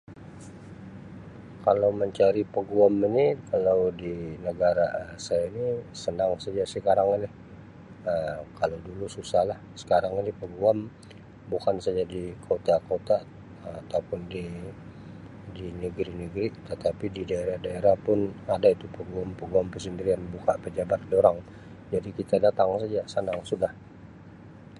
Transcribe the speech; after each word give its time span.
Kalau 1.65 1.89
mencari 2.01 2.41
peguam 2.53 2.93
ini 3.07 3.25
kalau 3.53 3.79
di 4.01 4.15
negara 4.47 4.85
Um 5.01 5.13
saya 5.25 5.45
ini 5.51 5.67
senang 6.03 6.31
saja 6.43 6.63
sekarang 6.73 7.07
ini 7.17 7.29
Um 8.11 8.41
kalau 8.59 8.77
dulu 8.87 9.05
susahlah 9.15 9.59
sekarang 9.81 10.13
ini 10.21 10.31
peguam 10.41 10.77
bukan 11.51 11.75
saja 11.85 12.03
di 12.13 12.23
kota-kota 12.47 13.17
Um 13.65 13.77
ataupun 13.85 14.19
di-di 14.33 15.67
negeri-negeri 15.83 16.47
tetapi 16.69 17.05
di 17.15 17.21
daerah-daerah 17.31 17.95
pun 18.05 18.19
ada 18.55 18.67
itu 18.75 18.85
peguam-peguam 18.97 19.65
persendirian 19.73 20.21
buka 20.33 20.53
pejabat 20.65 21.01
durang 21.13 21.37
jadi 21.93 22.09
kita 22.19 22.35
datang 22.45 22.69
saja, 22.83 23.01
senang 23.13 23.39
sudah. 23.49 23.69